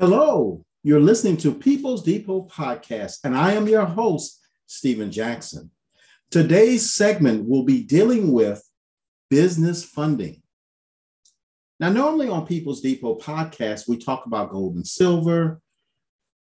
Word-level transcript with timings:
Hello, 0.00 0.64
you're 0.84 1.00
listening 1.00 1.36
to 1.38 1.52
People's 1.52 2.04
Depot 2.04 2.42
Podcast, 2.42 3.18
and 3.24 3.36
I 3.36 3.54
am 3.54 3.66
your 3.66 3.84
host, 3.84 4.38
Stephen 4.66 5.10
Jackson. 5.10 5.72
Today's 6.30 6.94
segment 6.94 7.48
will 7.48 7.64
be 7.64 7.82
dealing 7.82 8.30
with 8.30 8.62
business 9.28 9.84
funding. 9.84 10.40
Now, 11.80 11.88
normally 11.88 12.28
on 12.28 12.46
People's 12.46 12.80
Depot 12.80 13.16
Podcast, 13.16 13.88
we 13.88 13.98
talk 13.98 14.24
about 14.26 14.50
gold 14.50 14.76
and 14.76 14.86
silver 14.86 15.60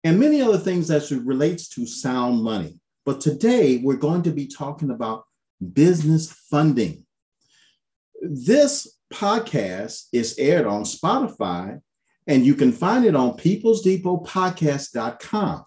and 0.04 0.20
many 0.20 0.42
other 0.42 0.58
things 0.58 0.90
that 0.90 1.10
relates 1.24 1.70
to 1.70 1.88
sound 1.88 2.44
money. 2.44 2.82
But 3.06 3.22
today 3.22 3.78
we're 3.78 3.96
going 3.96 4.24
to 4.24 4.32
be 4.32 4.48
talking 4.48 4.92
about 4.92 5.24
business 5.72 6.30
funding. 6.30 7.06
This 8.22 8.98
podcast 9.14 10.08
is 10.12 10.38
aired 10.38 10.66
on 10.66 10.84
Spotify 10.84 11.80
and 12.30 12.46
you 12.46 12.54
can 12.54 12.72
find 12.72 13.04
it 13.06 13.16
on 13.16 13.32
peoplesdepotpodcast.com. 13.32 15.66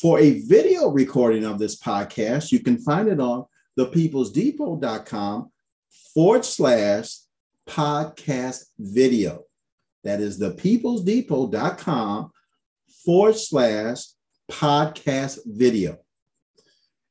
For 0.00 0.18
a 0.18 0.40
video 0.40 0.88
recording 0.88 1.44
of 1.44 1.58
this 1.58 1.78
podcast, 1.78 2.50
you 2.50 2.60
can 2.60 2.78
find 2.78 3.08
it 3.08 3.20
on 3.20 3.44
thepeoplesdepot.com 3.78 5.52
forward 6.14 6.46
slash 6.46 7.18
podcast 7.68 8.64
video. 8.78 9.44
That 10.02 10.20
is 10.20 10.40
thepeoplesdepot.com 10.40 12.32
forward 13.04 13.36
slash 13.36 14.04
podcast 14.50 15.40
video. 15.44 15.98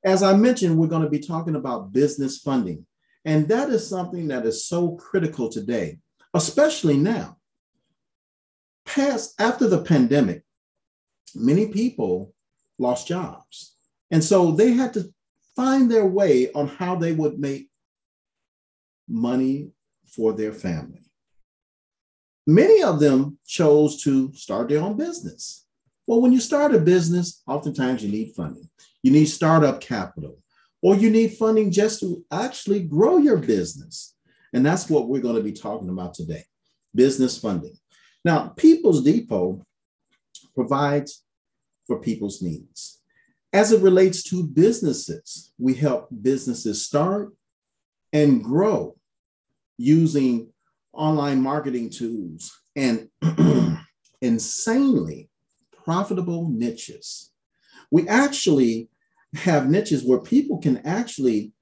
As 0.03 0.23
I 0.23 0.35
mentioned, 0.35 0.75
we're 0.75 0.87
going 0.87 1.03
to 1.03 1.09
be 1.09 1.19
talking 1.19 1.55
about 1.55 1.93
business 1.93 2.39
funding. 2.39 2.87
And 3.25 3.47
that 3.49 3.69
is 3.69 3.87
something 3.87 4.29
that 4.29 4.47
is 4.47 4.65
so 4.65 4.93
critical 4.93 5.49
today, 5.49 5.99
especially 6.33 6.97
now 6.97 7.37
past 8.93 9.39
after 9.39 9.67
the 9.67 9.81
pandemic, 9.81 10.43
many 11.33 11.67
people 11.67 12.33
lost 12.77 13.07
jobs. 13.07 13.75
And 14.11 14.23
so 14.23 14.51
they 14.51 14.71
had 14.71 14.93
to 14.93 15.13
find 15.55 15.89
their 15.89 16.05
way 16.05 16.51
on 16.53 16.67
how 16.67 16.95
they 16.95 17.13
would 17.13 17.39
make 17.39 17.69
money 19.07 19.71
for 20.05 20.33
their 20.33 20.51
family. 20.51 20.99
Many 22.47 22.83
of 22.83 22.99
them 22.99 23.37
chose 23.45 24.03
to 24.03 24.33
start 24.33 24.69
their 24.69 24.81
own 24.81 24.97
business. 24.97 25.65
Well, 26.07 26.21
when 26.21 26.33
you 26.33 26.39
start 26.39 26.73
a 26.73 26.79
business, 26.79 27.41
oftentimes 27.47 28.03
you 28.03 28.11
need 28.11 28.33
funding. 28.35 28.69
You 29.03 29.11
need 29.11 29.25
startup 29.25 29.79
capital, 29.79 30.39
or 30.81 30.95
you 30.95 31.09
need 31.09 31.33
funding 31.33 31.71
just 31.71 31.99
to 32.01 32.25
actually 32.31 32.81
grow 32.81 33.17
your 33.17 33.37
business. 33.37 34.15
And 34.53 34.65
that's 34.65 34.89
what 34.89 35.07
we're 35.07 35.21
going 35.21 35.35
to 35.35 35.43
be 35.43 35.53
talking 35.53 35.89
about 35.89 36.13
today 36.13 36.43
business 36.93 37.37
funding. 37.37 37.77
Now, 38.23 38.49
People's 38.49 39.03
Depot 39.03 39.65
provides 40.53 41.23
for 41.87 41.99
people's 41.99 42.41
needs. 42.41 43.01
As 43.53 43.71
it 43.71 43.81
relates 43.81 44.23
to 44.25 44.43
businesses, 44.43 45.51
we 45.57 45.73
help 45.73 46.07
businesses 46.21 46.85
start 46.85 47.33
and 48.13 48.43
grow 48.43 48.95
using 49.77 50.51
online 50.93 51.41
marketing 51.41 51.89
tools 51.89 52.61
and 52.75 53.09
insanely 54.21 55.29
profitable 55.83 56.49
niches. 56.49 57.31
We 57.89 58.07
actually 58.07 58.89
have 59.33 59.69
niches 59.69 60.03
where 60.03 60.19
people 60.19 60.59
can 60.59 60.77
actually 60.85 61.53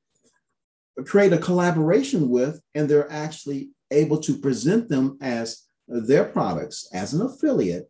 create 1.05 1.33
a 1.33 1.37
collaboration 1.37 2.29
with, 2.29 2.61
and 2.75 2.89
they're 2.89 3.11
actually 3.11 3.71
able 3.91 4.19
to 4.19 4.37
present 4.37 4.89
them 4.89 5.17
as 5.21 5.68
their 5.89 6.23
products 6.23 6.87
as 6.93 7.13
an 7.13 7.21
affiliate 7.21 7.89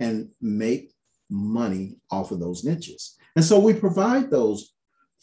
and 0.00 0.30
make 0.40 0.92
money 1.30 1.96
off 2.10 2.30
of 2.30 2.40
those 2.40 2.64
niches. 2.64 3.16
And 3.36 3.44
so 3.44 3.58
we 3.58 3.74
provide 3.74 4.30
those 4.30 4.72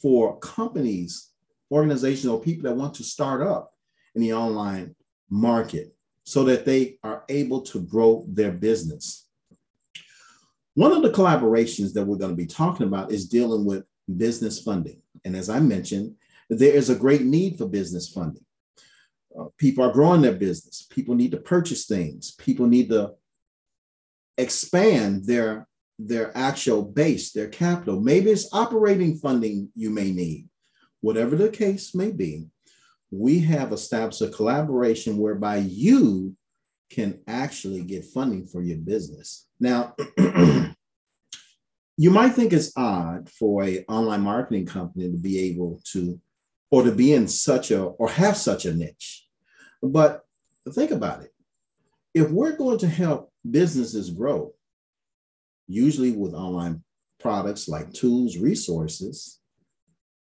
for 0.02 0.40
companies, 0.40 1.32
organizations, 1.72 2.28
or 2.28 2.42
people 2.42 2.70
that 2.70 2.76
want 2.76 2.94
to 2.96 3.04
start 3.04 3.42
up 3.42 3.74
in 4.16 4.22
the 4.22 4.34
online 4.34 4.96
market 5.30 5.96
so 6.24 6.44
that 6.44 6.66
they 6.66 6.98
are 7.04 7.24
able 7.30 7.62
to 7.62 7.82
grow 7.82 8.26
their 8.28 8.52
business. 8.52 9.28
One 10.76 10.92
of 10.92 11.02
the 11.04 11.12
collaborations 11.12 11.94
that 11.94 12.06
we're 12.06 12.18
going 12.18 12.32
to 12.32 12.38
be 12.38 12.46
talking 12.46 12.88
about 12.88 13.12
is 13.12 13.28
dealing 13.28 13.66
with 13.66 13.84
business 14.18 14.62
funding. 14.62 15.02
And 15.26 15.36
as 15.36 15.50
I 15.50 15.60
mentioned, 15.60 16.16
there 16.50 16.74
is 16.74 16.90
a 16.90 16.96
great 16.96 17.24
need 17.24 17.58
for 17.58 17.68
business 17.68 18.10
funding. 18.10 18.44
Uh, 19.38 19.46
people 19.58 19.84
are 19.84 19.94
growing 19.94 20.22
their 20.22 20.34
business. 20.34 20.88
People 20.90 21.16
need 21.16 21.32
to 21.32 21.38
purchase 21.38 21.86
things. 21.86 22.32
People 22.32 22.68
need 22.68 22.90
to 22.90 23.14
expand 24.38 25.26
their 25.26 25.68
their 26.00 26.36
actual 26.36 26.82
base, 26.82 27.32
their 27.32 27.48
capital. 27.48 28.02
Maybe 28.02 28.32
it's 28.32 28.52
operating 28.54 29.18
funding 29.18 29.70
you 29.76 29.92
may 29.92 30.12
need. 30.12 30.50
Whatever 31.02 31.36
the 31.36 31.50
case 31.50 31.94
may 31.94 32.12
be, 32.12 32.48
we 33.12 33.40
have 33.42 33.72
established 33.72 34.22
a 34.22 34.30
collaboration 34.30 35.18
whereby 35.18 35.58
you 35.58 36.36
can 36.90 37.20
actually 37.28 37.82
get 37.82 38.06
funding 38.06 38.48
for 38.48 38.62
your 38.64 38.78
business. 38.78 39.48
Now, 39.60 39.96
you 41.98 42.10
might 42.10 42.30
think 42.30 42.54
it's 42.54 42.72
odd 42.76 43.30
for 43.30 43.64
a 43.64 43.86
online 43.88 44.22
marketing 44.22 44.66
company 44.66 45.12
to 45.12 45.18
be 45.18 45.40
able 45.52 45.82
to 45.92 46.20
or 46.72 46.84
to 46.84 46.92
be 46.92 47.14
in 47.14 47.28
such 47.28 47.70
a 47.70 47.84
or 47.84 48.10
have 48.10 48.38
such 48.38 48.66
a 48.66 48.74
niche. 48.74 49.28
But 49.84 50.22
think 50.70 50.92
about 50.92 51.22
it. 51.22 51.34
If 52.14 52.32
we're 52.32 52.56
going 52.56 52.80
to 52.80 52.88
help 52.88 53.32
businesses 53.50 54.10
grow, 54.10 54.54
usually 55.68 56.12
with 56.12 56.34
online 56.34 56.84
products 57.20 57.68
like 57.68 57.94
tools, 57.94 58.38
resources, 58.38 59.40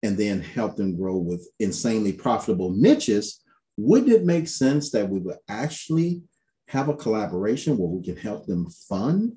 and 0.03 0.17
then 0.17 0.41
help 0.41 0.75
them 0.75 0.97
grow 0.97 1.15
with 1.15 1.47
insanely 1.59 2.11
profitable 2.11 2.71
niches, 2.71 3.41
wouldn't 3.77 4.11
it 4.11 4.25
make 4.25 4.47
sense 4.47 4.91
that 4.91 5.09
we 5.09 5.19
would 5.19 5.37
actually 5.47 6.21
have 6.67 6.89
a 6.89 6.95
collaboration 6.95 7.77
where 7.77 7.89
we 7.89 8.03
can 8.03 8.17
help 8.17 8.45
them 8.45 8.69
fund 8.69 9.33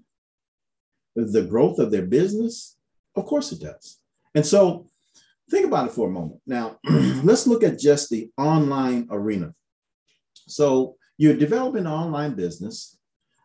the 1.14 1.42
growth 1.42 1.78
of 1.78 1.90
their 1.90 2.06
business? 2.06 2.76
Of 3.14 3.26
course 3.26 3.52
it 3.52 3.60
does. 3.60 4.00
And 4.34 4.44
so 4.44 4.86
Think 5.50 5.66
about 5.66 5.88
it 5.88 5.92
for 5.92 6.08
a 6.08 6.12
moment. 6.12 6.40
Now, 6.46 6.78
let's 6.84 7.46
look 7.46 7.62
at 7.62 7.78
just 7.78 8.10
the 8.10 8.30
online 8.36 9.08
arena. 9.10 9.54
So, 10.48 10.96
you're 11.18 11.36
developing 11.36 11.86
an 11.86 11.92
online 11.92 12.34
business. 12.34 12.98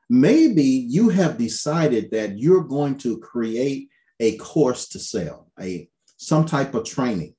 Maybe 0.09 0.63
you 0.63 1.09
have 1.09 1.37
decided 1.37 2.11
that 2.11 2.37
you're 2.37 2.63
going 2.63 2.97
to 2.99 3.17
create 3.19 3.89
a 4.19 4.35
course 4.37 4.89
to 4.89 4.99
sell, 4.99 5.51
a 5.59 5.89
some 6.17 6.45
type 6.45 6.75
of 6.75 6.85
training. 6.85 7.33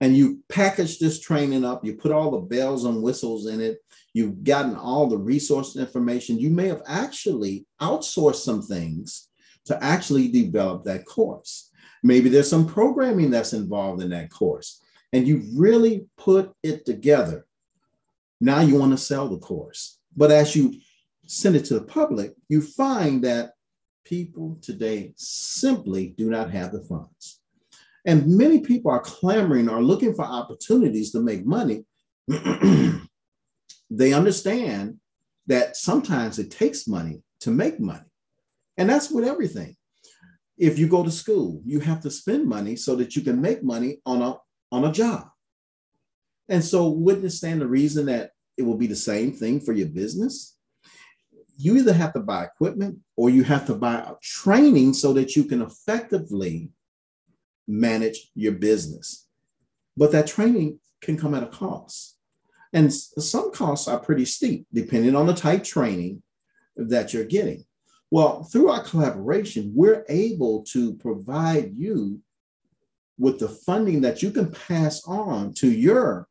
And 0.00 0.16
you 0.16 0.42
package 0.48 0.98
this 0.98 1.20
training 1.20 1.64
up, 1.64 1.84
you 1.84 1.94
put 1.94 2.12
all 2.12 2.32
the 2.32 2.38
bells 2.38 2.84
and 2.84 3.02
whistles 3.02 3.46
in 3.46 3.60
it, 3.60 3.78
you've 4.12 4.44
gotten 4.44 4.76
all 4.76 5.06
the 5.06 5.16
resource 5.16 5.76
information. 5.76 6.38
You 6.38 6.50
may 6.50 6.68
have 6.68 6.82
actually 6.86 7.66
outsourced 7.80 8.42
some 8.44 8.60
things 8.60 9.28
to 9.66 9.82
actually 9.82 10.28
develop 10.28 10.84
that 10.84 11.06
course. 11.06 11.70
Maybe 12.04 12.28
there's 12.28 12.50
some 12.50 12.66
programming 12.66 13.30
that's 13.30 13.54
involved 13.54 14.02
in 14.02 14.10
that 14.10 14.30
course, 14.30 14.82
and 15.14 15.26
you 15.26 15.42
really 15.56 16.06
put 16.18 16.52
it 16.62 16.84
together. 16.84 17.46
Now 18.42 18.60
you 18.60 18.78
want 18.78 18.92
to 18.92 18.98
sell 18.98 19.26
the 19.26 19.38
course. 19.38 19.98
But 20.14 20.30
as 20.30 20.54
you 20.54 20.74
send 21.26 21.56
it 21.56 21.64
to 21.64 21.74
the 21.74 21.86
public, 21.86 22.34
you 22.50 22.60
find 22.60 23.24
that 23.24 23.52
people 24.04 24.58
today 24.60 25.14
simply 25.16 26.14
do 26.18 26.28
not 26.28 26.50
have 26.50 26.72
the 26.72 26.82
funds. 26.82 27.40
And 28.04 28.36
many 28.36 28.60
people 28.60 28.90
are 28.90 29.00
clamoring 29.00 29.70
or 29.70 29.82
looking 29.82 30.14
for 30.14 30.26
opportunities 30.26 31.10
to 31.12 31.20
make 31.20 31.46
money. 31.46 31.86
they 33.90 34.12
understand 34.12 34.98
that 35.46 35.78
sometimes 35.78 36.38
it 36.38 36.50
takes 36.50 36.86
money 36.86 37.22
to 37.40 37.50
make 37.50 37.80
money. 37.80 38.04
And 38.76 38.90
that's 38.90 39.10
with 39.10 39.24
everything 39.24 39.74
if 40.56 40.78
you 40.78 40.88
go 40.88 41.04
to 41.04 41.10
school, 41.10 41.60
you 41.64 41.80
have 41.80 42.00
to 42.02 42.10
spend 42.10 42.46
money 42.46 42.76
so 42.76 42.94
that 42.96 43.16
you 43.16 43.22
can 43.22 43.40
make 43.40 43.62
money 43.62 44.00
on 44.06 44.22
a 44.22 44.36
on 44.70 44.84
a 44.84 44.92
job. 44.92 45.28
And 46.48 46.62
so 46.62 46.88
wouldn't 46.88 47.24
it 47.24 47.30
stand 47.30 47.60
the 47.60 47.66
reason 47.66 48.06
that 48.06 48.32
it 48.56 48.62
will 48.62 48.76
be 48.76 48.86
the 48.86 48.96
same 48.96 49.32
thing 49.32 49.60
for 49.60 49.72
your 49.72 49.88
business? 49.88 50.56
You 51.56 51.76
either 51.76 51.92
have 51.92 52.12
to 52.14 52.20
buy 52.20 52.44
equipment 52.44 52.98
or 53.16 53.30
you 53.30 53.44
have 53.44 53.66
to 53.66 53.74
buy 53.74 54.12
training 54.22 54.94
so 54.94 55.12
that 55.14 55.36
you 55.36 55.44
can 55.44 55.62
effectively 55.62 56.70
manage 57.66 58.30
your 58.34 58.52
business. 58.52 59.26
But 59.96 60.12
that 60.12 60.26
training 60.26 60.80
can 61.00 61.16
come 61.16 61.34
at 61.34 61.44
a 61.44 61.48
cost. 61.48 62.18
And 62.72 62.92
some 62.92 63.52
costs 63.52 63.86
are 63.86 64.00
pretty 64.00 64.24
steep, 64.24 64.66
depending 64.72 65.14
on 65.14 65.26
the 65.26 65.34
type 65.34 65.62
training 65.62 66.22
that 66.76 67.14
you're 67.14 67.24
getting. 67.24 67.64
Well, 68.10 68.44
through 68.44 68.68
our 68.68 68.82
collaboration, 68.82 69.72
we're 69.74 70.04
able 70.08 70.62
to 70.64 70.94
provide 70.94 71.72
you 71.74 72.20
with 73.18 73.38
the 73.38 73.48
funding 73.48 74.00
that 74.02 74.22
you 74.22 74.30
can 74.30 74.50
pass 74.50 75.02
on 75.06 75.52
to 75.54 75.70
your 75.70 76.28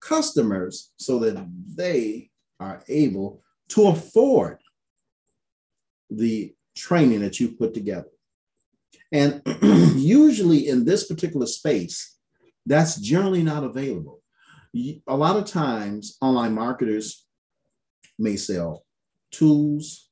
customers 0.00 0.92
so 0.96 1.18
that 1.18 1.44
they 1.74 2.30
are 2.60 2.82
able 2.88 3.42
to 3.68 3.88
afford 3.88 4.58
the 6.10 6.54
training 6.76 7.20
that 7.20 7.38
you 7.40 7.48
put 7.48 7.74
together. 7.74 8.08
And 9.12 9.42
usually 9.96 10.68
in 10.68 10.84
this 10.84 11.06
particular 11.06 11.46
space, 11.46 12.16
that's 12.66 12.96
generally 12.96 13.42
not 13.42 13.64
available. 13.64 14.22
A 14.74 15.16
lot 15.16 15.36
of 15.36 15.46
times, 15.46 16.18
online 16.20 16.54
marketers 16.54 17.26
may 18.18 18.36
sell 18.36 18.84
tools, 19.30 20.07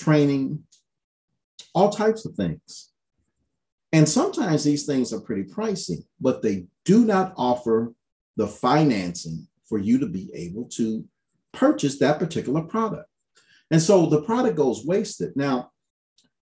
training, 0.00 0.62
all 1.74 1.90
types 1.90 2.24
of 2.24 2.34
things. 2.34 2.90
And 3.92 4.08
sometimes 4.08 4.64
these 4.64 4.86
things 4.86 5.12
are 5.12 5.20
pretty 5.20 5.44
pricey, 5.44 6.04
but 6.20 6.42
they 6.42 6.66
do 6.84 7.04
not 7.04 7.34
offer 7.36 7.92
the 8.36 8.46
financing 8.46 9.46
for 9.68 9.78
you 9.78 9.98
to 9.98 10.06
be 10.06 10.30
able 10.34 10.64
to 10.76 11.04
purchase 11.52 11.98
that 11.98 12.18
particular 12.18 12.62
product. 12.62 13.08
And 13.70 13.82
so 13.82 14.06
the 14.06 14.22
product 14.22 14.56
goes 14.56 14.84
wasted. 14.84 15.36
Now, 15.36 15.70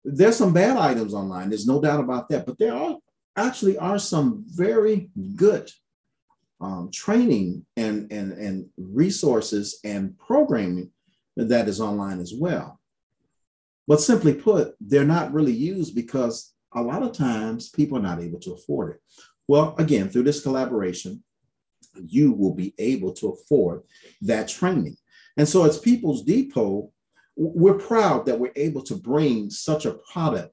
there's 0.04 0.36
some 0.36 0.52
bad 0.52 0.76
items 0.76 1.12
online, 1.12 1.50
there's 1.50 1.66
no 1.66 1.80
doubt 1.80 2.00
about 2.00 2.28
that, 2.28 2.46
but 2.46 2.58
there 2.58 2.74
are 2.74 2.96
actually 3.36 3.76
are 3.78 3.98
some 3.98 4.44
very 4.46 5.10
good 5.36 5.70
um, 6.60 6.90
training 6.92 7.64
and, 7.76 8.10
and, 8.10 8.32
and 8.32 8.66
resources 8.76 9.78
and 9.84 10.18
programming 10.18 10.90
that 11.36 11.68
is 11.68 11.80
online 11.80 12.20
as 12.20 12.32
well. 12.34 12.77
But 13.88 14.02
simply 14.02 14.34
put, 14.34 14.74
they're 14.80 15.04
not 15.04 15.32
really 15.32 15.52
used 15.52 15.94
because 15.94 16.52
a 16.74 16.82
lot 16.82 17.02
of 17.02 17.12
times 17.12 17.70
people 17.70 17.96
are 17.96 18.02
not 18.02 18.20
able 18.20 18.38
to 18.40 18.52
afford 18.52 18.96
it. 18.96 19.00
Well, 19.48 19.74
again, 19.78 20.10
through 20.10 20.24
this 20.24 20.42
collaboration, 20.42 21.24
you 21.96 22.32
will 22.32 22.54
be 22.54 22.74
able 22.78 23.14
to 23.14 23.30
afford 23.30 23.82
that 24.20 24.46
training. 24.46 24.96
And 25.38 25.48
so, 25.48 25.64
as 25.64 25.78
People's 25.78 26.22
Depot, 26.22 26.92
we're 27.34 27.78
proud 27.78 28.26
that 28.26 28.38
we're 28.38 28.52
able 28.56 28.82
to 28.82 28.94
bring 28.94 29.48
such 29.48 29.86
a 29.86 29.98
product 30.12 30.52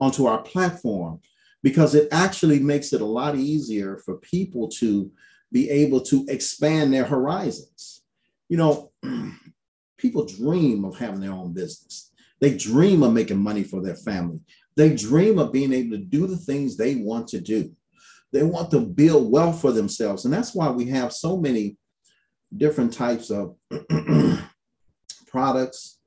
onto 0.00 0.26
our 0.26 0.42
platform 0.42 1.20
because 1.62 1.94
it 1.94 2.08
actually 2.10 2.58
makes 2.58 2.92
it 2.92 3.00
a 3.00 3.06
lot 3.06 3.36
easier 3.36 3.98
for 3.98 4.16
people 4.16 4.68
to 4.68 5.12
be 5.52 5.70
able 5.70 6.00
to 6.00 6.24
expand 6.28 6.92
their 6.92 7.04
horizons. 7.04 8.02
You 8.48 8.56
know, 8.56 8.90
people 9.98 10.24
dream 10.24 10.84
of 10.84 10.98
having 10.98 11.20
their 11.20 11.32
own 11.32 11.52
business. 11.52 12.09
They 12.40 12.56
dream 12.56 13.02
of 13.02 13.12
making 13.12 13.42
money 13.42 13.64
for 13.64 13.82
their 13.82 13.96
family. 13.96 14.40
They 14.76 14.94
dream 14.94 15.38
of 15.38 15.52
being 15.52 15.72
able 15.72 15.96
to 15.96 16.02
do 16.02 16.26
the 16.26 16.36
things 16.36 16.76
they 16.76 16.96
want 16.96 17.28
to 17.28 17.40
do. 17.40 17.70
They 18.32 18.42
want 18.42 18.70
to 18.70 18.80
build 18.80 19.30
wealth 19.30 19.60
for 19.60 19.72
themselves. 19.72 20.24
And 20.24 20.32
that's 20.32 20.54
why 20.54 20.70
we 20.70 20.86
have 20.86 21.12
so 21.12 21.36
many 21.36 21.76
different 22.56 22.92
types 22.92 23.30
of 23.30 23.56
products 25.26 25.98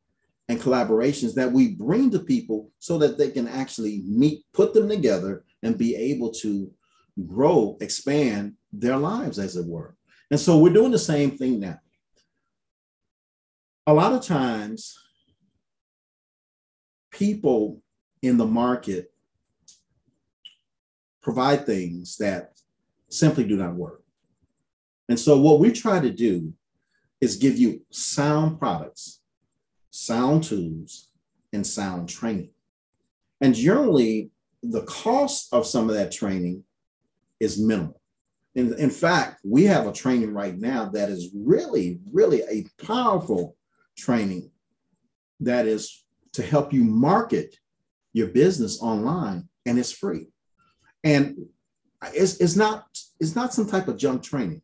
and 0.50 0.60
collaborations 0.60 1.34
that 1.36 1.52
we 1.52 1.76
bring 1.76 2.12
to 2.12 2.20
people 2.20 2.72
so 2.80 2.98
that 2.98 3.18
they 3.18 3.30
can 3.30 3.48
actually 3.48 4.04
meet, 4.06 4.44
put 4.54 4.74
them 4.74 4.90
together, 4.90 5.44
and 5.62 5.78
be 5.78 5.96
able 5.96 6.32
to 6.32 6.72
grow, 7.28 7.78
expand 7.80 8.54
their 8.72 8.98
lives, 8.98 9.40
as 9.40 9.56
it 9.56 9.66
were. 9.66 9.96
And 10.32 10.40
so 10.40 10.58
we're 10.58 10.74
doing 10.74 10.92
the 10.92 11.00
same 11.00 11.38
thing 11.38 11.60
now. 11.60 11.80
A 13.86 13.94
lot 13.94 14.14
of 14.14 14.24
times, 14.24 14.98
people 17.24 17.82
in 18.22 18.38
the 18.38 18.46
market 18.46 19.14
provide 21.22 21.66
things 21.66 22.18
that 22.18 22.52
simply 23.10 23.46
do 23.46 23.56
not 23.56 23.76
work. 23.76 24.04
And 25.08 25.18
so, 25.18 25.40
what 25.40 25.62
we 25.62 25.72
try 25.72 26.02
to 26.02 26.12
do 26.12 26.54
is 27.22 27.38
give 27.38 27.58
you 27.58 27.82
sound 27.92 28.60
products, 28.60 29.22
sound 29.90 30.44
tools, 30.44 31.08
and 31.54 31.66
sound 31.66 32.10
training. 32.10 32.50
And 33.40 33.56
generally, 33.56 34.32
the 34.62 34.84
cost 34.84 35.54
of 35.54 35.66
some 35.66 35.90
of 35.90 35.96
that 35.96 36.12
training 36.12 36.66
is 37.40 37.58
minimal. 37.58 38.02
In, 38.56 38.74
in 38.78 38.90
fact, 38.90 39.40
we 39.46 39.64
have 39.64 39.88
a 39.88 39.94
training 39.94 40.34
right 40.34 40.58
now 40.58 40.90
that 40.90 41.10
is 41.10 41.30
really, 41.34 42.00
really 42.12 42.42
a 42.42 42.66
powerful 42.86 43.56
training 43.98 44.52
that 45.40 45.68
is 45.68 46.03
to 46.34 46.44
help 46.44 46.74
you 46.74 46.84
market 46.84 47.56
your 48.12 48.28
business 48.28 48.82
online, 48.82 49.48
and 49.66 49.80
it's 49.80 49.92
free. 49.92 50.28
And 51.04 51.38
it's, 52.14 52.38
it's 52.38 52.56
not 52.56 52.86
it's 53.20 53.36
not 53.36 53.54
some 53.54 53.68
type 53.68 53.88
of 53.88 53.98
junk 53.98 54.24
training. 54.24 54.62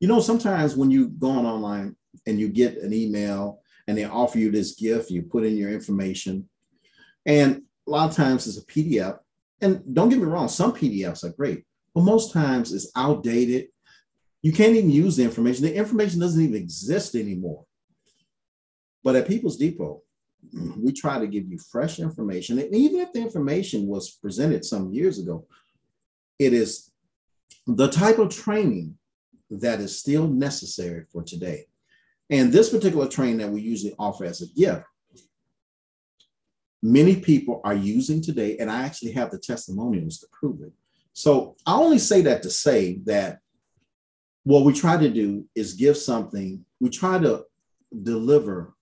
You 0.00 0.08
know, 0.08 0.20
sometimes 0.20 0.76
when 0.76 0.90
you 0.90 1.08
go 1.08 1.30
on 1.30 1.46
online 1.46 1.96
and 2.26 2.38
you 2.38 2.48
get 2.48 2.78
an 2.78 2.92
email 2.92 3.60
and 3.86 3.96
they 3.96 4.04
offer 4.04 4.38
you 4.38 4.50
this 4.50 4.74
gift, 4.74 5.10
you 5.10 5.22
put 5.22 5.44
in 5.44 5.56
your 5.56 5.70
information, 5.70 6.48
and 7.24 7.62
a 7.86 7.90
lot 7.90 8.10
of 8.10 8.16
times 8.16 8.46
it's 8.46 8.58
a 8.58 8.66
PDF. 8.66 9.18
And 9.60 9.82
don't 9.94 10.08
get 10.08 10.18
me 10.18 10.24
wrong, 10.24 10.48
some 10.48 10.72
PDFs 10.72 11.24
are 11.24 11.32
great, 11.32 11.64
but 11.94 12.02
most 12.02 12.32
times 12.32 12.72
it's 12.72 12.90
outdated. 12.96 13.68
You 14.42 14.52
can't 14.52 14.74
even 14.74 14.90
use 14.90 15.16
the 15.16 15.22
information. 15.22 15.64
The 15.64 15.74
information 15.74 16.18
doesn't 16.18 16.42
even 16.42 16.56
exist 16.56 17.14
anymore. 17.14 17.64
But 19.04 19.14
at 19.14 19.28
People's 19.28 19.56
Depot, 19.56 20.02
we 20.52 20.92
try 20.92 21.18
to 21.18 21.26
give 21.26 21.46
you 21.48 21.58
fresh 21.58 21.98
information. 21.98 22.58
And 22.58 22.74
even 22.74 23.00
if 23.00 23.12
the 23.12 23.20
information 23.20 23.86
was 23.86 24.10
presented 24.10 24.64
some 24.64 24.92
years 24.92 25.18
ago, 25.18 25.46
it 26.38 26.52
is 26.52 26.90
the 27.66 27.88
type 27.88 28.18
of 28.18 28.34
training 28.34 28.98
that 29.50 29.80
is 29.80 29.98
still 29.98 30.26
necessary 30.26 31.04
for 31.12 31.22
today. 31.22 31.66
And 32.30 32.52
this 32.52 32.70
particular 32.70 33.08
training 33.08 33.38
that 33.38 33.50
we 33.50 33.60
usually 33.60 33.94
offer 33.98 34.24
as 34.24 34.40
a 34.40 34.46
gift, 34.58 34.84
many 36.82 37.16
people 37.16 37.60
are 37.62 37.74
using 37.74 38.20
today, 38.20 38.56
and 38.58 38.70
I 38.70 38.82
actually 38.82 39.12
have 39.12 39.30
the 39.30 39.38
testimonials 39.38 40.18
to 40.18 40.26
prove 40.32 40.62
it. 40.62 40.72
So 41.12 41.56
I 41.66 41.76
only 41.76 41.98
say 41.98 42.22
that 42.22 42.42
to 42.42 42.50
say 42.50 43.00
that 43.04 43.38
what 44.44 44.64
we 44.64 44.72
try 44.72 44.96
to 44.96 45.08
do 45.08 45.46
is 45.54 45.74
give 45.74 45.96
something, 45.96 46.64
we 46.80 46.90
try 46.90 47.18
to 47.18 47.44
deliver 48.02 48.74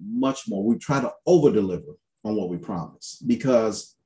much 0.00 0.48
more. 0.48 0.64
We 0.64 0.78
try 0.78 1.00
to 1.00 1.12
over 1.26 1.50
deliver 1.50 1.96
on 2.24 2.36
what 2.36 2.48
we 2.48 2.56
promise 2.56 3.22
because 3.26 3.96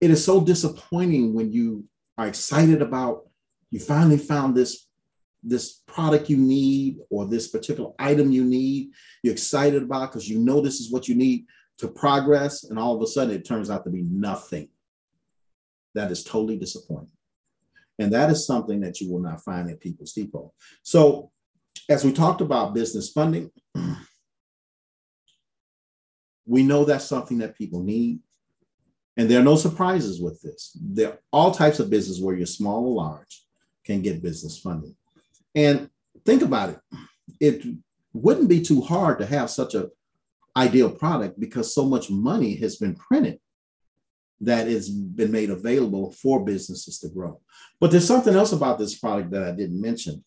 it 0.00 0.10
is 0.10 0.24
so 0.24 0.40
disappointing 0.40 1.34
when 1.34 1.52
you 1.52 1.84
are 2.18 2.26
excited 2.26 2.82
about 2.82 3.28
you 3.70 3.80
finally 3.80 4.18
found 4.18 4.54
this 4.54 4.86
this 5.42 5.80
product 5.86 6.30
you 6.30 6.36
need 6.36 6.98
or 7.10 7.26
this 7.26 7.48
particular 7.48 7.90
item 7.98 8.30
you 8.30 8.44
need. 8.44 8.90
You're 9.22 9.32
excited 9.32 9.82
about 9.82 10.12
because 10.12 10.28
you 10.28 10.38
know 10.38 10.60
this 10.60 10.78
is 10.78 10.92
what 10.92 11.08
you 11.08 11.16
need 11.16 11.46
to 11.78 11.88
progress 11.88 12.64
and 12.64 12.78
all 12.78 12.94
of 12.94 13.02
a 13.02 13.06
sudden 13.06 13.34
it 13.34 13.44
turns 13.44 13.70
out 13.70 13.84
to 13.84 13.90
be 13.90 14.02
nothing. 14.02 14.68
That 15.94 16.12
is 16.12 16.22
totally 16.22 16.56
disappointing. 16.56 17.10
And 17.98 18.12
that 18.12 18.30
is 18.30 18.46
something 18.46 18.80
that 18.80 19.00
you 19.00 19.10
will 19.10 19.20
not 19.20 19.42
find 19.42 19.68
at 19.68 19.80
people's 19.80 20.12
depot. 20.12 20.52
So 20.82 21.32
as 21.88 22.04
we 22.04 22.12
talked 22.12 22.40
about 22.40 22.74
business 22.74 23.10
funding 23.10 23.50
we 26.46 26.62
know 26.62 26.84
that's 26.84 27.04
something 27.04 27.38
that 27.38 27.56
people 27.56 27.82
need 27.82 28.20
and 29.16 29.28
there 29.28 29.40
are 29.40 29.44
no 29.44 29.56
surprises 29.56 30.20
with 30.20 30.40
this. 30.40 30.76
There 30.80 31.10
are 31.10 31.18
all 31.32 31.52
types 31.52 31.80
of 31.80 31.90
business 31.90 32.20
where 32.20 32.34
you're 32.34 32.46
small 32.46 32.86
or 32.86 32.94
large 32.94 33.44
can 33.84 34.00
get 34.00 34.22
business 34.22 34.58
funding. 34.58 34.96
And 35.54 35.90
think 36.24 36.42
about 36.42 36.70
it. 36.70 36.80
It 37.40 37.76
wouldn't 38.14 38.48
be 38.48 38.62
too 38.62 38.80
hard 38.80 39.18
to 39.18 39.26
have 39.26 39.50
such 39.50 39.74
a 39.74 39.90
ideal 40.56 40.90
product 40.90 41.38
because 41.40 41.74
so 41.74 41.84
much 41.84 42.10
money 42.10 42.54
has 42.56 42.76
been 42.76 42.94
printed 42.94 43.38
that 44.40 44.66
has 44.66 44.88
been 44.88 45.30
made 45.30 45.50
available 45.50 46.12
for 46.12 46.44
businesses 46.44 46.98
to 46.98 47.08
grow. 47.08 47.40
But 47.80 47.90
there's 47.90 48.06
something 48.06 48.34
else 48.34 48.52
about 48.52 48.78
this 48.78 48.98
product 48.98 49.30
that 49.30 49.44
I 49.44 49.52
didn't 49.52 49.80
mention. 49.80 50.24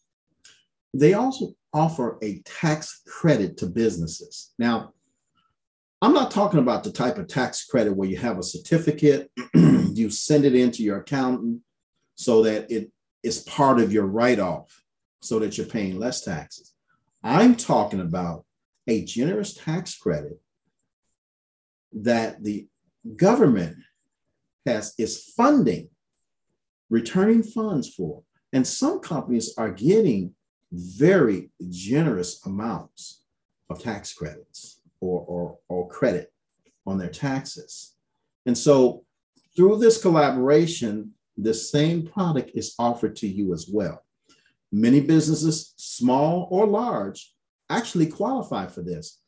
They 0.94 1.14
also 1.14 1.54
offer 1.74 2.18
a 2.24 2.40
tax 2.46 3.02
credit 3.08 3.58
to 3.58 3.66
businesses. 3.66 4.54
Now, 4.58 4.94
I'm 6.02 6.14
not 6.14 6.32
talking 6.32 6.60
about 6.60 6.84
the 6.84 6.92
type 6.92 7.18
of 7.18 7.28
tax 7.28 7.66
credit 7.66 7.96
where 7.96 8.10
you 8.10 8.18
have 8.18 8.38
a 8.38 8.44
certificate, 8.44 9.32
you 9.54 10.10
send 10.10 10.46
it 10.46 10.56
into 10.56 10.84
your 10.84 11.00
accountant 11.00 11.62
so 12.16 12.44
that 12.44 12.70
it 12.70 12.92
is 13.24 13.40
part 13.40 13.80
of 13.80 13.92
your 13.92 14.06
write 14.06 14.40
off 14.40 14.84
so 15.22 15.40
that 15.40 15.58
you're 15.58 15.68
paying 15.68 15.98
less 15.98 16.22
taxes. 16.22 16.74
I'm 17.24 17.56
talking 17.56 18.02
about 18.02 18.46
a 18.88 19.04
generous 19.04 19.54
tax 19.54 19.98
credit 19.98 20.40
that 21.94 22.44
the 22.44 22.68
government 23.16 23.78
has 24.66 24.94
is 24.98 25.32
funding, 25.36 25.90
returning 26.90 27.42
funds 27.42 27.94
for. 27.94 28.22
And 28.54 28.68
some 28.68 29.00
companies 29.00 29.54
are 29.58 29.72
getting 29.72 30.36
very 30.72 31.52
generous 31.70 32.46
amounts 32.46 33.24
of 33.70 33.82
tax 33.82 34.14
credits 34.14 34.82
or, 35.06 35.22
or, 35.28 35.58
or 35.70 35.90
credit 35.90 36.32
on 36.86 36.98
their 36.98 37.10
taxes. 37.10 37.94
And 38.46 38.58
so 38.58 39.04
through 39.56 39.78
this 39.78 40.02
collaboration, 40.02 41.12
the 41.38 41.54
same 41.54 42.08
product 42.08 42.52
is 42.54 42.76
offered 42.80 43.16
to 43.18 43.28
you 43.28 43.54
as 43.54 43.68
well. 43.72 44.04
Many 44.72 45.02
businesses, 45.02 45.74
small 45.78 46.48
or 46.52 46.66
large, 46.68 47.34
actually 47.70 48.08
qualify 48.08 48.68
for 48.68 48.82
this. 48.82 49.20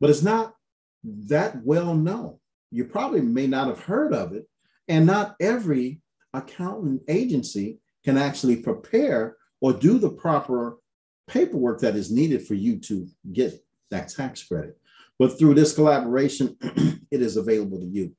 but 0.00 0.10
it's 0.10 0.22
not 0.22 0.54
that 1.02 1.64
well 1.64 1.94
known. 1.94 2.38
You 2.70 2.84
probably 2.84 3.20
may 3.20 3.46
not 3.46 3.68
have 3.68 3.80
heard 3.80 4.12
of 4.12 4.32
it, 4.32 4.48
and 4.88 5.06
not 5.06 5.36
every 5.40 6.00
accountant 6.32 7.02
agency 7.08 7.78
can 8.04 8.18
actually 8.18 8.56
prepare 8.56 9.36
or 9.60 9.72
do 9.72 9.98
the 9.98 10.10
proper 10.10 10.78
paperwork 11.26 11.80
that 11.80 11.96
is 11.96 12.10
needed 12.10 12.46
for 12.46 12.54
you 12.54 12.78
to 12.80 13.08
get 13.32 13.54
that 13.90 14.08
tax 14.08 14.42
credit. 14.42 14.78
But 15.18 15.38
through 15.38 15.54
this 15.54 15.74
collaboration, 15.74 16.56
it 17.10 17.22
is 17.22 17.36
available 17.36 17.78
to 17.78 17.86
you. 17.86 18.14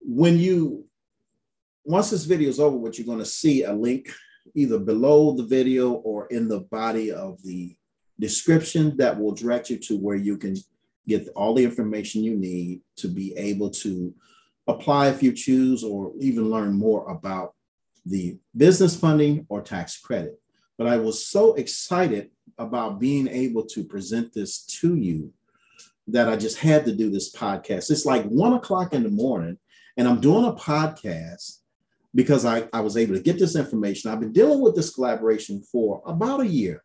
When 0.00 0.38
you, 0.38 0.84
once 1.84 2.10
this 2.10 2.24
video 2.24 2.48
is 2.48 2.60
over, 2.60 2.76
what 2.76 2.98
you're 2.98 3.06
going 3.06 3.18
to 3.18 3.24
see 3.24 3.64
a 3.64 3.72
link 3.72 4.08
either 4.54 4.78
below 4.78 5.32
the 5.32 5.42
video 5.42 5.92
or 5.92 6.26
in 6.28 6.48
the 6.48 6.60
body 6.60 7.10
of 7.10 7.42
the 7.42 7.76
description 8.20 8.96
that 8.96 9.18
will 9.18 9.34
direct 9.34 9.70
you 9.70 9.78
to 9.78 9.98
where 9.98 10.16
you 10.16 10.38
can 10.38 10.56
get 11.08 11.28
all 11.36 11.54
the 11.54 11.64
information 11.64 12.22
you 12.22 12.36
need 12.36 12.80
to 12.96 13.08
be 13.08 13.36
able 13.36 13.70
to 13.70 14.14
apply 14.66 15.08
if 15.08 15.22
you 15.22 15.32
choose 15.32 15.84
or 15.84 16.12
even 16.18 16.50
learn 16.50 16.72
more 16.72 17.08
about 17.10 17.54
the 18.04 18.38
business 18.56 18.96
funding 18.96 19.46
or 19.48 19.60
tax 19.60 19.98
credit. 19.98 20.40
But 20.78 20.86
I 20.86 20.96
was 20.96 21.26
so 21.26 21.54
excited 21.54 22.30
about 22.58 22.98
being 22.98 23.28
able 23.28 23.64
to 23.66 23.84
present 23.84 24.32
this 24.32 24.64
to 24.80 24.96
you 24.96 25.32
that 26.08 26.28
I 26.28 26.36
just 26.36 26.58
had 26.58 26.84
to 26.84 26.94
do 26.94 27.10
this 27.10 27.34
podcast. 27.34 27.90
It's 27.90 28.06
like 28.06 28.24
one 28.24 28.52
o'clock 28.52 28.94
in 28.94 29.02
the 29.02 29.08
morning, 29.08 29.58
and 29.96 30.06
I'm 30.06 30.20
doing 30.20 30.44
a 30.44 30.52
podcast 30.52 31.58
because 32.14 32.44
I, 32.44 32.68
I 32.72 32.80
was 32.80 32.96
able 32.96 33.14
to 33.14 33.22
get 33.22 33.38
this 33.38 33.56
information. 33.56 34.10
I've 34.10 34.20
been 34.20 34.32
dealing 34.32 34.60
with 34.60 34.74
this 34.74 34.94
collaboration 34.94 35.62
for 35.70 36.02
about 36.06 36.40
a 36.40 36.46
year. 36.46 36.82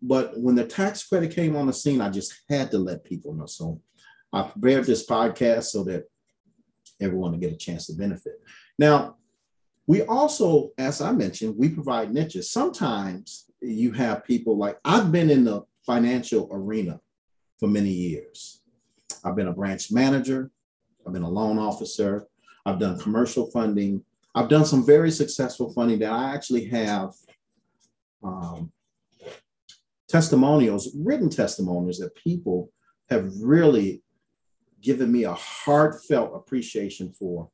But 0.00 0.38
when 0.38 0.54
the 0.54 0.66
tax 0.66 1.04
credit 1.06 1.34
came 1.34 1.56
on 1.56 1.66
the 1.66 1.72
scene, 1.72 2.00
I 2.00 2.10
just 2.10 2.42
had 2.48 2.70
to 2.70 2.78
let 2.78 3.04
people 3.04 3.34
know. 3.34 3.46
So 3.46 3.80
I 4.32 4.42
prepared 4.42 4.84
this 4.84 5.06
podcast 5.06 5.64
so 5.64 5.82
that 5.84 6.04
everyone 7.00 7.32
to 7.32 7.38
get 7.38 7.52
a 7.52 7.56
chance 7.56 7.86
to 7.86 7.94
benefit. 7.94 8.40
Now, 8.78 9.16
we 9.86 10.02
also, 10.02 10.70
as 10.78 11.00
I 11.00 11.12
mentioned, 11.12 11.56
we 11.58 11.68
provide 11.68 12.12
niches. 12.12 12.50
Sometimes 12.50 13.50
you 13.60 13.92
have 13.92 14.24
people 14.24 14.56
like 14.56 14.78
I've 14.84 15.12
been 15.12 15.30
in 15.30 15.44
the 15.44 15.62
financial 15.84 16.48
arena 16.50 17.00
for 17.58 17.68
many 17.68 17.90
years. 17.90 18.62
I've 19.24 19.36
been 19.36 19.48
a 19.48 19.52
branch 19.52 19.92
manager, 19.92 20.50
I've 21.06 21.12
been 21.12 21.22
a 21.22 21.28
loan 21.28 21.58
officer, 21.58 22.26
I've 22.66 22.78
done 22.78 22.98
commercial 22.98 23.50
funding, 23.50 24.02
I've 24.34 24.48
done 24.48 24.64
some 24.64 24.84
very 24.84 25.10
successful 25.10 25.72
funding 25.72 25.98
that 26.00 26.12
I 26.12 26.34
actually 26.34 26.64
have 26.66 27.12
um, 28.22 28.72
testimonials, 30.08 30.94
written 30.96 31.28
testimonials 31.28 31.98
that 31.98 32.14
people 32.14 32.70
have 33.10 33.30
really 33.40 34.02
given 34.80 35.12
me 35.12 35.24
a 35.24 35.34
heartfelt 35.34 36.32
appreciation 36.34 37.12
for 37.12 37.50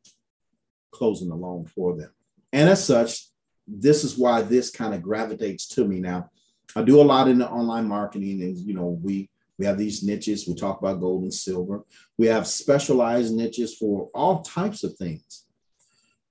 closing 0.93 1.29
the 1.29 1.35
loan 1.35 1.67
for 1.67 1.97
them. 1.97 2.11
And 2.53 2.69
as 2.69 2.85
such, 2.85 3.29
this 3.67 4.05
is 4.05 4.19
why 4.19 4.43
this 4.43 4.71
kind 4.71 4.95
of 4.95 5.03
gravitates 5.03 5.69
to 5.69 5.85
me 5.85 6.01
now. 6.01 6.31
I 6.75 6.83
do 6.83 7.01
a 7.01 7.03
lot 7.03 7.29
in 7.29 7.39
the 7.39 7.49
online 7.49 7.87
marketing, 7.87 8.43
and 8.43 8.57
you 8.57 8.75
know, 8.75 8.99
we 9.03 9.31
we 9.59 9.67
have 9.67 9.79
these 9.79 10.03
niches. 10.03 10.49
We 10.49 10.55
talk 10.55 10.81
about 10.81 11.01
gold 11.01 11.23
and 11.23 11.35
silver. 11.35 11.85
We 12.17 12.27
have 12.29 12.47
specialized 12.47 13.35
niches 13.35 13.77
for 13.77 14.09
all 14.15 14.43
types 14.43 14.85
of 14.85 14.97
things. 14.97 15.47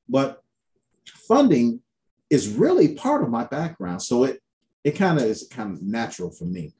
But 0.07 0.41
funding 1.05 1.81
is 2.29 2.49
really 2.49 2.95
part 2.95 3.21
of 3.21 3.29
my 3.29 3.45
background, 3.45 4.01
so 4.01 4.23
it 4.23 4.41
it 4.83 4.91
kind 4.91 5.19
of 5.19 5.25
is 5.25 5.47
kind 5.51 5.73
of 5.73 5.81
natural 5.81 6.31
for 6.31 6.45
me. 6.45 6.73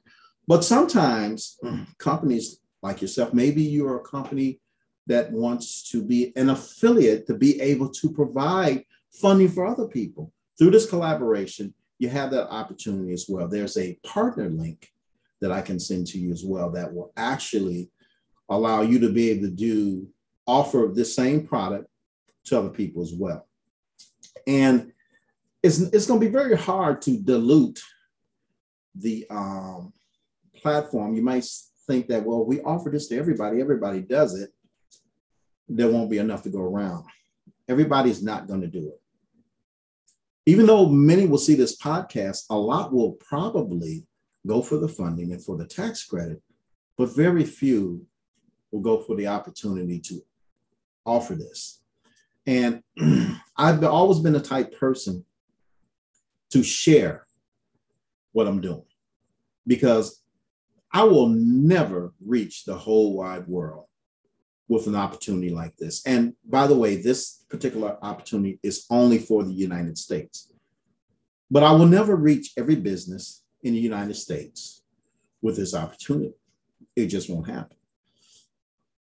But 0.48 0.64
sometimes 0.64 1.58
companies 1.98 2.60
like 2.82 3.02
yourself, 3.02 3.34
maybe 3.34 3.62
you're 3.62 3.96
a 3.96 4.04
company 4.04 4.60
that 5.06 5.30
wants 5.32 5.90
to 5.90 6.02
be 6.02 6.32
an 6.36 6.50
affiliate 6.50 7.26
to 7.26 7.34
be 7.34 7.60
able 7.60 7.88
to 7.90 8.10
provide 8.10 8.84
funding 9.12 9.48
for 9.48 9.66
other 9.66 9.86
people. 9.86 10.32
Through 10.58 10.72
this 10.72 10.88
collaboration, 10.88 11.74
you 11.98 12.08
have 12.08 12.30
that 12.30 12.48
opportunity 12.50 13.12
as 13.12 13.26
well. 13.28 13.48
There's 13.48 13.76
a 13.76 13.98
partner 14.04 14.48
link 14.48 14.88
that 15.40 15.52
I 15.52 15.62
can 15.62 15.78
send 15.78 16.06
to 16.08 16.18
you 16.18 16.32
as 16.32 16.44
well 16.44 16.70
that 16.72 16.92
will 16.92 17.12
actually 17.16 17.90
allow 18.48 18.82
you 18.82 18.98
to 19.00 19.10
be 19.10 19.30
able 19.30 19.48
to 19.48 19.54
do 19.54 20.08
offer 20.46 20.90
the 20.92 21.04
same 21.04 21.46
product 21.46 21.86
to 22.46 22.58
other 22.58 22.70
people 22.70 23.02
as 23.02 23.12
well. 23.14 23.46
And 24.46 24.92
it's, 25.62 25.78
it's 25.78 26.06
going 26.06 26.20
to 26.20 26.26
be 26.26 26.32
very 26.32 26.56
hard 26.56 27.02
to 27.02 27.18
dilute 27.18 27.80
the 28.94 29.26
um, 29.30 29.92
platform. 30.56 31.14
You 31.14 31.22
might 31.22 31.44
think 31.86 32.08
that, 32.08 32.24
well, 32.24 32.44
we 32.44 32.60
offer 32.62 32.90
this 32.90 33.08
to 33.08 33.18
everybody, 33.18 33.60
everybody 33.60 34.00
does 34.00 34.38
it. 34.38 34.50
There 35.68 35.90
won't 35.90 36.10
be 36.10 36.18
enough 36.18 36.42
to 36.44 36.50
go 36.50 36.60
around. 36.60 37.04
Everybody's 37.70 38.22
not 38.22 38.46
going 38.46 38.60
to 38.60 38.66
do 38.66 38.88
it 38.88 39.00
even 40.50 40.66
though 40.66 40.86
many 40.86 41.26
will 41.26 41.38
see 41.38 41.54
this 41.54 41.76
podcast, 41.76 42.46
a 42.50 42.56
lot 42.56 42.92
will 42.92 43.12
probably 43.12 44.04
go 44.46 44.62
for 44.62 44.78
the 44.78 44.88
funding 44.88 45.32
and 45.32 45.44
for 45.44 45.56
the 45.56 45.66
tax 45.66 46.04
credit, 46.04 46.42
but 46.96 47.14
very 47.14 47.44
few 47.44 48.04
will 48.72 48.80
go 48.80 49.00
for 49.00 49.14
the 49.16 49.26
opportunity 49.26 50.00
to 50.00 50.20
offer 51.04 51.34
this. 51.34 51.82
And 52.46 52.82
I've 53.56 53.84
always 53.84 54.18
been 54.18 54.34
a 54.34 54.40
type 54.40 54.76
person 54.78 55.24
to 56.50 56.64
share 56.64 57.26
what 58.32 58.48
I'm 58.48 58.60
doing 58.60 58.82
because 59.68 60.22
I 60.92 61.04
will 61.04 61.28
never 61.28 62.12
reach 62.24 62.64
the 62.64 62.74
whole 62.74 63.16
wide 63.16 63.46
world 63.46 63.84
with 64.70 64.86
an 64.86 64.94
opportunity 64.94 65.50
like 65.50 65.76
this. 65.76 66.06
And 66.06 66.34
by 66.48 66.68
the 66.68 66.76
way, 66.76 66.94
this 66.94 67.44
particular 67.50 67.98
opportunity 68.02 68.60
is 68.62 68.86
only 68.88 69.18
for 69.18 69.42
the 69.42 69.52
United 69.52 69.98
States. 69.98 70.52
But 71.50 71.64
I 71.64 71.72
will 71.72 71.86
never 71.86 72.14
reach 72.14 72.52
every 72.56 72.76
business 72.76 73.42
in 73.64 73.74
the 73.74 73.80
United 73.80 74.14
States 74.14 74.84
with 75.42 75.56
this 75.56 75.74
opportunity. 75.74 76.34
It 76.94 77.06
just 77.06 77.28
won't 77.28 77.48
happen. 77.48 77.76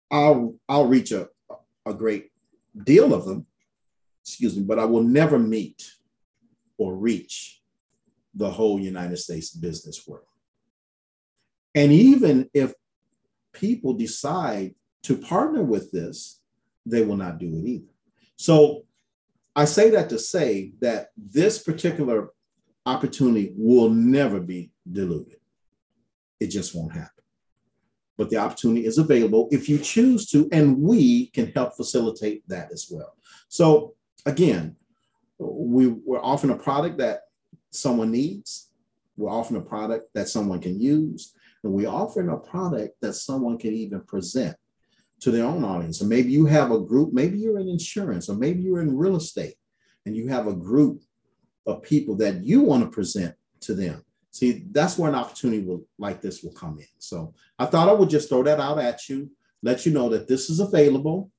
I'll 0.08 0.54
I'll 0.68 0.86
reach 0.86 1.10
a, 1.10 1.30
a 1.84 1.92
great 1.92 2.30
deal 2.84 3.12
of 3.12 3.24
them, 3.24 3.44
excuse 4.22 4.56
me, 4.56 4.62
but 4.62 4.78
I 4.78 4.84
will 4.84 5.02
never 5.02 5.36
meet 5.36 5.90
or 6.78 6.94
reach 6.94 7.60
the 8.36 8.48
whole 8.48 8.78
United 8.78 9.16
States 9.16 9.50
business 9.50 10.06
world. 10.06 10.26
And 11.74 11.90
even 11.90 12.48
if 12.54 12.72
people 13.52 13.94
decide 13.94 14.76
to 15.06 15.16
partner 15.16 15.62
with 15.62 15.92
this, 15.92 16.40
they 16.84 17.04
will 17.04 17.16
not 17.16 17.38
do 17.38 17.46
it 17.46 17.64
either. 17.64 17.92
So 18.34 18.84
I 19.54 19.64
say 19.64 19.90
that 19.90 20.08
to 20.10 20.18
say 20.18 20.72
that 20.80 21.10
this 21.16 21.62
particular 21.62 22.30
opportunity 22.84 23.54
will 23.56 23.88
never 23.88 24.40
be 24.40 24.72
diluted. 24.90 25.38
It 26.40 26.48
just 26.48 26.74
won't 26.74 26.92
happen. 26.92 27.22
But 28.18 28.30
the 28.30 28.38
opportunity 28.38 28.84
is 28.84 28.98
available 28.98 29.48
if 29.52 29.68
you 29.68 29.78
choose 29.78 30.28
to, 30.30 30.48
and 30.50 30.76
we 30.82 31.28
can 31.28 31.52
help 31.52 31.76
facilitate 31.76 32.42
that 32.48 32.72
as 32.72 32.88
well. 32.90 33.14
So 33.48 33.94
again, 34.24 34.74
we, 35.38 35.86
we're 35.86 36.18
offering 36.18 36.52
a 36.52 36.58
product 36.58 36.98
that 36.98 37.20
someone 37.70 38.10
needs. 38.10 38.70
We're 39.16 39.30
offering 39.30 39.60
a 39.60 39.64
product 39.64 40.12
that 40.14 40.28
someone 40.28 40.60
can 40.60 40.80
use. 40.80 41.32
And 41.62 41.72
we're 41.72 41.88
offering 41.88 42.28
a 42.30 42.36
product 42.36 43.00
that 43.02 43.14
someone 43.14 43.56
can 43.56 43.72
even 43.72 44.00
present 44.00 44.56
to 45.20 45.30
their 45.30 45.44
own 45.44 45.64
audience. 45.64 46.00
And 46.00 46.10
maybe 46.10 46.30
you 46.30 46.46
have 46.46 46.70
a 46.70 46.80
group, 46.80 47.12
maybe 47.12 47.38
you're 47.38 47.58
in 47.58 47.68
insurance, 47.68 48.28
or 48.28 48.36
maybe 48.36 48.62
you're 48.62 48.80
in 48.80 48.96
real 48.96 49.16
estate, 49.16 49.54
and 50.04 50.16
you 50.16 50.28
have 50.28 50.46
a 50.46 50.54
group 50.54 51.02
of 51.66 51.82
people 51.82 52.14
that 52.16 52.44
you 52.44 52.60
want 52.60 52.84
to 52.84 52.90
present 52.90 53.34
to 53.60 53.74
them. 53.74 54.04
See, 54.30 54.64
that's 54.70 54.98
where 54.98 55.08
an 55.08 55.14
opportunity 55.14 55.62
will, 55.62 55.86
like 55.98 56.20
this 56.20 56.42
will 56.42 56.52
come 56.52 56.78
in. 56.78 56.86
So 56.98 57.34
I 57.58 57.66
thought 57.66 57.88
I 57.88 57.92
would 57.92 58.10
just 58.10 58.28
throw 58.28 58.42
that 58.42 58.60
out 58.60 58.78
at 58.78 59.08
you, 59.08 59.30
let 59.62 59.86
you 59.86 59.92
know 59.92 60.08
that 60.10 60.28
this 60.28 60.50
is 60.50 60.60
available. 60.60 61.30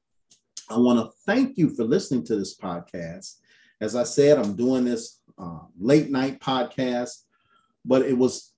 I 0.70 0.78
want 0.78 1.00
to 1.00 1.16
thank 1.26 1.58
you 1.58 1.70
for 1.70 1.84
listening 1.84 2.26
to 2.26 2.36
this 2.36 2.58
podcast. 2.58 3.36
As 3.80 3.96
I 3.96 4.04
said, 4.04 4.40
I'm 4.40 4.56
doing 4.56 4.84
this 4.84 5.22
uh, 5.38 5.60
late 5.80 6.10
night 6.10 6.40
podcast, 6.40 7.22
but 7.86 8.02
it 8.02 8.18
was 8.18 8.54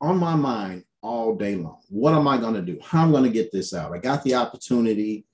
on 0.00 0.18
my 0.18 0.34
mind 0.34 0.84
all 1.02 1.34
day 1.34 1.56
long. 1.56 1.80
What 1.88 2.14
am 2.14 2.26
I 2.26 2.38
going 2.38 2.54
to 2.54 2.62
do? 2.62 2.78
How 2.82 3.02
am 3.02 3.10
I 3.10 3.12
going 3.12 3.24
to 3.24 3.30
get 3.30 3.52
this 3.52 3.74
out? 3.74 3.92
I 3.92 3.98
got 3.98 4.22
the 4.24 4.34
opportunity. 4.34 5.24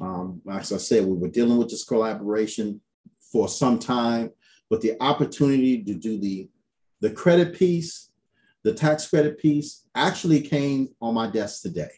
Um, 0.00 0.40
as 0.50 0.72
I 0.72 0.78
said, 0.78 1.04
we 1.04 1.16
were 1.16 1.28
dealing 1.28 1.58
with 1.58 1.70
this 1.70 1.84
collaboration 1.84 2.80
for 3.20 3.48
some 3.48 3.78
time, 3.78 4.30
but 4.68 4.80
the 4.80 4.96
opportunity 5.00 5.82
to 5.84 5.94
do 5.94 6.18
the, 6.18 6.48
the 7.00 7.10
credit 7.10 7.54
piece, 7.54 8.10
the 8.62 8.72
tax 8.72 9.08
credit 9.08 9.38
piece 9.38 9.86
actually 9.94 10.40
came 10.40 10.88
on 11.00 11.14
my 11.14 11.30
desk 11.30 11.62
today. 11.62 11.90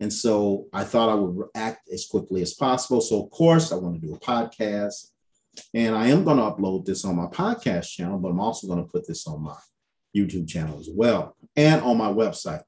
And 0.00 0.12
so 0.12 0.66
I 0.72 0.82
thought 0.82 1.10
I 1.10 1.14
would 1.14 1.48
act 1.54 1.88
as 1.92 2.06
quickly 2.06 2.42
as 2.42 2.54
possible. 2.54 3.00
So, 3.00 3.22
of 3.22 3.30
course, 3.30 3.70
I 3.70 3.76
want 3.76 4.00
to 4.00 4.06
do 4.06 4.14
a 4.14 4.18
podcast. 4.18 5.10
And 5.74 5.94
I 5.94 6.08
am 6.08 6.24
going 6.24 6.38
to 6.38 6.44
upload 6.44 6.86
this 6.86 7.04
on 7.04 7.16
my 7.16 7.26
podcast 7.26 7.90
channel, 7.90 8.18
but 8.18 8.28
I'm 8.28 8.40
also 8.40 8.66
going 8.66 8.82
to 8.82 8.90
put 8.90 9.06
this 9.06 9.26
on 9.26 9.42
my 9.42 9.56
YouTube 10.16 10.48
channel 10.48 10.78
as 10.78 10.88
well 10.92 11.36
and 11.56 11.82
on 11.82 11.96
my 11.96 12.08
website. 12.08 12.62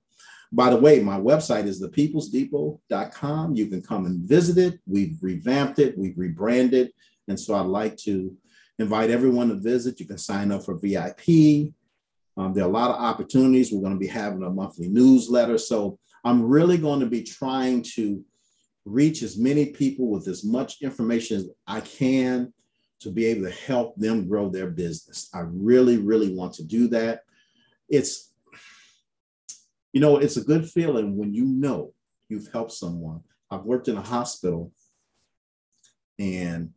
By 0.53 0.69
the 0.69 0.77
way, 0.77 1.01
my 1.01 1.19
website 1.19 1.65
is 1.65 1.83
thepeoplesdepot.com. 1.83 3.55
You 3.55 3.67
can 3.67 3.83
come 3.83 4.05
and 4.05 4.21
visit 4.21 4.59
it. 4.59 4.81
We've 4.87 5.17
revamped 5.23 5.79
it, 5.79 5.97
we've 5.97 6.19
rebranded. 6.19 6.93
And 7.29 7.39
so 7.39 7.55
I'd 7.55 7.67
like 7.67 7.97
to 7.99 8.37
invite 8.79 9.11
everyone 9.11 9.49
to 9.49 9.55
visit. 9.55 10.01
You 10.01 10.07
can 10.07 10.19
sign 10.19 10.53
up 10.53 10.65
for 10.65 10.79
VIP. 10.79 11.73
Um, 12.37 12.53
there 12.55 12.65
are 12.65 12.69
a 12.69 12.73
lot 12.73 12.91
of 12.91 13.01
opportunities. 13.01 13.73
We're 13.73 13.81
going 13.81 13.95
to 13.95 13.99
be 13.99 14.07
having 14.07 14.43
a 14.43 14.51
monthly 14.51 14.89
newsletter. 14.89 15.59
So 15.59 15.99
I'm 16.25 16.43
really 16.43 16.79
going 16.79 17.01
to 17.01 17.07
be 17.07 17.23
trying 17.23 17.83
to 17.95 18.23
reach 18.85 19.23
as 19.23 19.39
many 19.39 19.67
people 19.67 20.11
with 20.11 20.29
as 20.29 20.45
much 20.45 20.83
information 20.83 21.39
as 21.39 21.49
I 21.67 21.81
can 21.81 22.53
to 23.01 23.11
be 23.11 23.27
able 23.27 23.49
to 23.49 23.51
help 23.51 23.97
them 23.97 24.29
grow 24.29 24.49
their 24.49 24.71
business. 24.71 25.29
I 25.35 25.41
really, 25.41 25.99
really 25.99 26.35
want 26.35 26.55
to 26.55 26.65
do 26.65 26.89
that. 26.89 27.23
It's, 27.93 28.33
you 29.93 30.01
know, 30.01 30.17
it's 30.17 30.39
a 30.39 30.45
good 30.45 30.69
feeling 30.69 31.17
when 31.17 31.35
you 31.35 31.45
know 31.45 31.93
you've 32.31 32.51
helped 32.51 32.73
someone. 32.73 33.21
I've 33.51 33.65
worked 33.65 33.89
in 33.89 33.99
a 33.99 34.03
hospital 34.03 34.73
and 36.19 36.71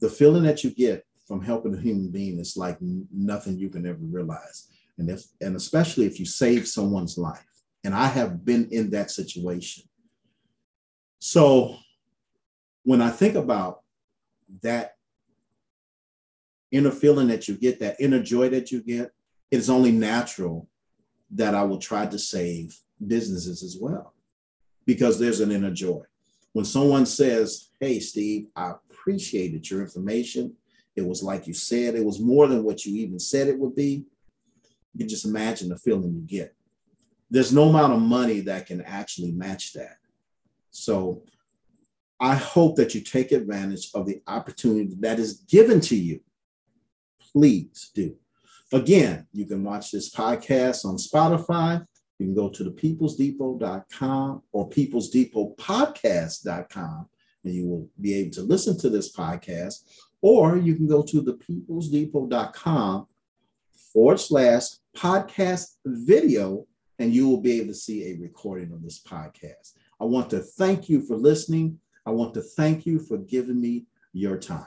the 0.00 0.10
feeling 0.10 0.42
that 0.42 0.62
you 0.62 0.70
get 0.70 1.06
from 1.26 1.42
helping 1.42 1.74
a 1.74 1.80
human 1.80 2.10
being 2.10 2.38
is 2.38 2.58
like 2.58 2.76
nothing 2.80 3.56
you 3.58 3.70
can 3.70 3.86
ever 3.86 3.98
realize. 4.02 4.68
And 4.98 5.08
if, 5.08 5.24
and 5.40 5.56
especially 5.56 6.04
if 6.04 6.20
you 6.20 6.26
save 6.26 6.68
someone's 6.68 7.16
life. 7.16 7.46
And 7.82 7.94
I 7.94 8.06
have 8.06 8.44
been 8.44 8.68
in 8.70 8.90
that 8.90 9.10
situation. 9.10 9.84
So 11.20 11.76
when 12.82 13.00
I 13.00 13.08
think 13.08 13.34
about 13.34 13.80
that 14.62 14.96
inner 16.70 16.90
feeling 16.90 17.28
that 17.28 17.48
you 17.48 17.54
get, 17.54 17.80
that 17.80 17.96
inner 17.98 18.22
joy 18.22 18.50
that 18.50 18.70
you 18.70 18.82
get, 18.82 19.10
it 19.50 19.58
is 19.58 19.70
only 19.70 19.92
natural 19.92 20.68
that 21.30 21.54
I 21.54 21.62
will 21.64 21.78
try 21.78 22.06
to 22.06 22.18
save 22.18 22.76
businesses 23.04 23.62
as 23.62 23.76
well 23.80 24.14
because 24.86 25.18
there's 25.18 25.40
an 25.40 25.52
inner 25.52 25.70
joy. 25.70 26.02
When 26.52 26.64
someone 26.64 27.06
says, 27.06 27.70
Hey, 27.80 28.00
Steve, 28.00 28.46
I 28.54 28.74
appreciated 28.90 29.68
your 29.68 29.80
information. 29.80 30.54
It 30.96 31.04
was 31.06 31.22
like 31.22 31.46
you 31.46 31.54
said, 31.54 31.94
it 31.94 32.04
was 32.04 32.20
more 32.20 32.46
than 32.46 32.62
what 32.62 32.84
you 32.84 32.96
even 33.00 33.18
said 33.18 33.48
it 33.48 33.58
would 33.58 33.74
be. 33.74 34.04
You 34.92 34.98
can 34.98 35.08
just 35.08 35.24
imagine 35.24 35.68
the 35.68 35.76
feeling 35.76 36.14
you 36.14 36.20
get. 36.20 36.54
There's 37.30 37.52
no 37.52 37.68
amount 37.68 37.94
of 37.94 38.00
money 38.00 38.40
that 38.40 38.66
can 38.66 38.80
actually 38.82 39.32
match 39.32 39.72
that. 39.72 39.96
So 40.70 41.24
I 42.20 42.36
hope 42.36 42.76
that 42.76 42.94
you 42.94 43.00
take 43.00 43.32
advantage 43.32 43.90
of 43.94 44.06
the 44.06 44.22
opportunity 44.28 44.94
that 45.00 45.18
is 45.18 45.40
given 45.48 45.80
to 45.82 45.96
you. 45.96 46.20
Please 47.32 47.90
do. 47.94 48.16
Again, 48.74 49.26
you 49.32 49.46
can 49.46 49.62
watch 49.62 49.92
this 49.92 50.12
podcast 50.12 50.84
on 50.84 50.96
Spotify. 50.96 51.86
You 52.18 52.26
can 52.26 52.34
go 52.34 52.48
to 52.48 52.64
the 52.64 52.72
peoplesdepot.com 52.72 54.42
or 54.50 54.68
peoplesdepotpodcast.com 54.68 57.08
and 57.44 57.54
you 57.54 57.68
will 57.68 57.88
be 58.00 58.14
able 58.14 58.32
to 58.32 58.42
listen 58.42 58.76
to 58.78 58.90
this 58.90 59.14
podcast. 59.14 59.84
Or 60.22 60.56
you 60.56 60.74
can 60.74 60.88
go 60.88 61.04
to 61.04 61.20
the 61.20 61.34
peoplesdepot.com 61.34 63.06
forward 63.92 64.18
slash 64.18 64.64
podcast 64.96 65.76
video 65.86 66.66
and 66.98 67.14
you 67.14 67.28
will 67.28 67.40
be 67.40 67.60
able 67.60 67.68
to 67.68 67.74
see 67.74 68.10
a 68.10 68.16
recording 68.20 68.72
of 68.72 68.82
this 68.82 69.00
podcast. 69.00 69.74
I 70.00 70.04
want 70.04 70.30
to 70.30 70.40
thank 70.40 70.88
you 70.88 71.00
for 71.00 71.14
listening. 71.14 71.78
I 72.04 72.10
want 72.10 72.34
to 72.34 72.42
thank 72.42 72.86
you 72.86 72.98
for 72.98 73.18
giving 73.18 73.60
me 73.60 73.86
your 74.12 74.36
time. 74.36 74.66